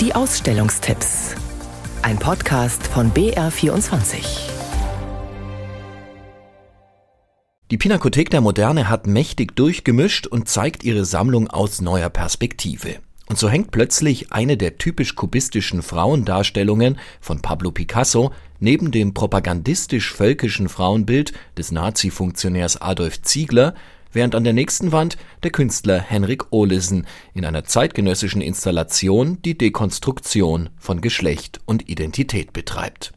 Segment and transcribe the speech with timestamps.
[0.00, 1.34] Die Ausstellungstipps.
[2.02, 4.48] Ein Podcast von BR24.
[7.72, 13.00] Die Pinakothek der Moderne hat mächtig durchgemischt und zeigt ihre Sammlung aus neuer Perspektive.
[13.26, 18.30] Und so hängt plötzlich eine der typisch kubistischen Frauendarstellungen von Pablo Picasso
[18.60, 23.74] neben dem propagandistisch-völkischen Frauenbild des Nazi-Funktionärs Adolf Ziegler
[24.12, 30.70] während an der nächsten Wand der Künstler Henrik Olesen in einer zeitgenössischen Installation die Dekonstruktion
[30.78, 33.12] von Geschlecht und Identität betreibt.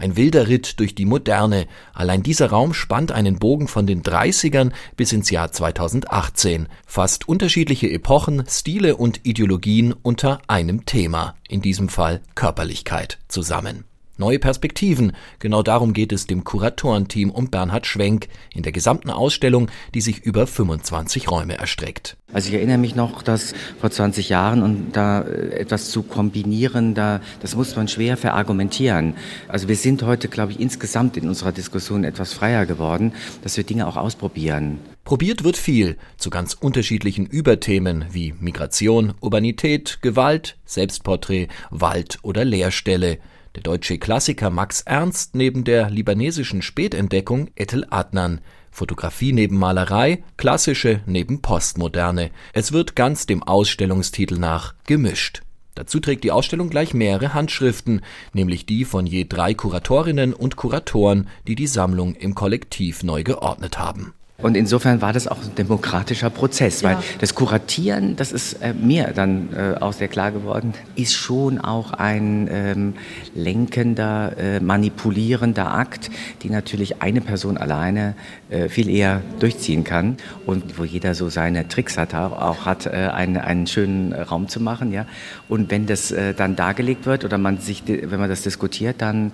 [0.00, 1.66] Ein wilder Ritt durch die Moderne.
[1.92, 6.68] Allein dieser Raum spannt einen Bogen von den 30ern bis ins Jahr 2018.
[6.86, 13.89] Fast unterschiedliche Epochen, Stile und Ideologien unter einem Thema, in diesem Fall Körperlichkeit, zusammen.
[14.20, 15.12] Neue Perspektiven.
[15.38, 20.18] Genau darum geht es dem Kuratorenteam um Bernhard Schwenk in der gesamten Ausstellung, die sich
[20.18, 22.18] über 25 Räume erstreckt.
[22.30, 26.94] Also ich erinnere mich noch, dass vor 20 Jahren und da äh, etwas zu kombinieren,
[26.94, 29.14] da, das muss man schwer verargumentieren.
[29.48, 33.64] Also wir sind heute, glaube ich, insgesamt in unserer Diskussion etwas freier geworden, dass wir
[33.64, 34.80] Dinge auch ausprobieren.
[35.02, 43.18] Probiert wird viel zu ganz unterschiedlichen Überthemen wie Migration, Urbanität, Gewalt, Selbstporträt, Wald oder Leerstelle
[43.54, 51.00] der deutsche Klassiker Max Ernst neben der libanesischen Spätentdeckung Etel Adnan, Fotografie neben Malerei, klassische
[51.06, 52.30] neben Postmoderne.
[52.52, 55.42] Es wird ganz dem Ausstellungstitel nach gemischt.
[55.74, 61.28] Dazu trägt die Ausstellung gleich mehrere Handschriften, nämlich die von je drei Kuratorinnen und Kuratoren,
[61.46, 64.14] die die Sammlung im Kollektiv neu geordnet haben.
[64.42, 67.02] Und insofern war das auch ein demokratischer Prozess, weil ja.
[67.18, 71.92] das Kuratieren, das ist äh, mir dann äh, auch sehr klar geworden, ist schon auch
[71.92, 72.94] ein ähm,
[73.34, 76.10] lenkender, äh, manipulierender Akt,
[76.42, 78.14] die natürlich eine Person alleine
[78.48, 80.16] äh, viel eher durchziehen kann
[80.46, 84.60] und wo jeder so seine Tricks hat, auch hat, äh, einen, einen schönen Raum zu
[84.60, 84.92] machen.
[84.92, 85.06] Ja?
[85.48, 89.32] Und wenn das äh, dann dargelegt wird oder man sich, wenn man das diskutiert, dann,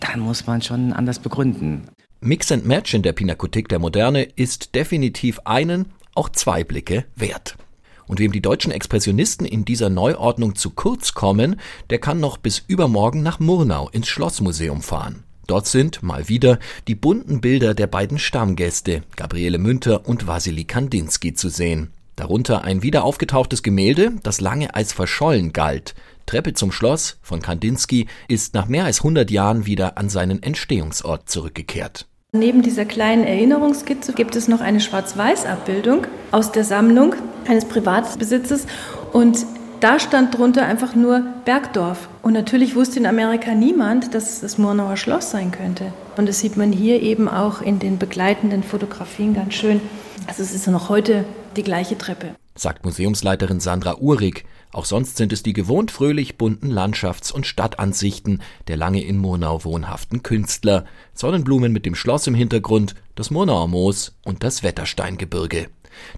[0.00, 1.82] dann muss man schon anders begründen.
[2.26, 7.58] Mix and Match in der Pinakothek der Moderne ist definitiv einen, auch zwei Blicke wert.
[8.06, 12.64] Und wem die deutschen Expressionisten in dieser Neuordnung zu kurz kommen, der kann noch bis
[12.66, 15.24] übermorgen nach Murnau ins Schlossmuseum fahren.
[15.46, 16.58] Dort sind mal wieder
[16.88, 21.90] die bunten Bilder der beiden Stammgäste, Gabriele Münter und Wassily Kandinsky, zu sehen.
[22.16, 25.94] Darunter ein wieder aufgetauchtes Gemälde, das lange als verschollen galt.
[26.24, 31.28] Treppe zum Schloss von Kandinsky ist nach mehr als 100 Jahren wieder an seinen Entstehungsort
[31.28, 32.06] zurückgekehrt.
[32.36, 37.14] Neben dieser kleinen Erinnerungsskizze gibt es noch eine Schwarz-Weiß-Abbildung aus der Sammlung
[37.46, 38.66] eines Privatbesitzes
[39.12, 39.46] und
[39.78, 42.08] da stand drunter einfach nur Bergdorf.
[42.22, 45.92] Und natürlich wusste in Amerika niemand, dass es das Murnauer Schloss sein könnte.
[46.16, 49.80] Und das sieht man hier eben auch in den begleitenden Fotografien ganz schön.
[50.26, 51.24] Also es ist noch heute
[51.54, 52.34] die gleiche Treppe.
[52.56, 54.44] Sagt Museumsleiterin Sandra Uhrig.
[54.74, 59.62] Auch sonst sind es die gewohnt fröhlich bunten Landschafts- und Stadtansichten der lange in Murnau
[59.62, 60.84] wohnhaften Künstler.
[61.14, 65.68] Sonnenblumen mit dem Schloss im Hintergrund, das Murnauer Moos und das Wettersteingebirge.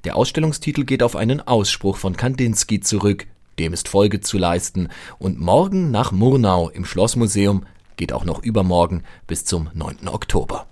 [0.04, 3.26] Der Ausstellungstitel geht auf einen Ausspruch von Kandinsky zurück.
[3.58, 4.88] Dem ist Folge zu leisten.
[5.18, 7.66] Und morgen nach Murnau im Schlossmuseum
[7.98, 10.08] geht auch noch übermorgen bis zum 9.
[10.08, 10.66] Oktober.